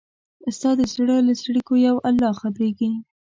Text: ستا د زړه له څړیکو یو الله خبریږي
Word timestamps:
ستا 0.55 0.69
د 0.79 0.81
زړه 0.93 1.15
له 1.27 1.33
څړیکو 1.41 1.73
یو 1.87 1.95
الله 2.09 2.31
خبریږي 2.41 2.89